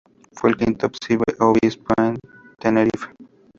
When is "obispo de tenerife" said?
0.87-3.09